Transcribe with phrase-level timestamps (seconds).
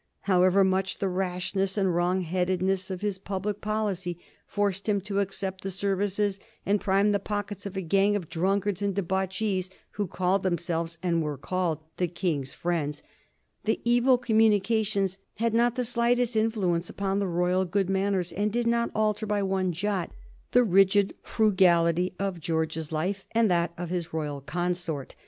[0.21, 5.61] However much the rashness and wrong headedness of his public policy forced him to accept
[5.61, 10.41] the services and prime the pockets of a gang of drunkards and debauchees who called
[10.41, 13.03] themselves and were called the King's friends,
[13.65, 18.65] the evil communications had not the slightest influence upon the royal good manners, and did
[18.65, 20.09] not alter by one jot
[20.49, 25.13] the rigid frugality of George's life and that of his royal consort.